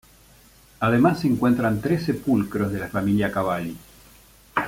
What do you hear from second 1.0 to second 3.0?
se encuentran tres sepulcros de la